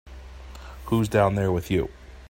Who's 0.85 1.07
down 1.07 1.35
there 1.35 1.51
with 1.51 1.69
you? 1.69 1.89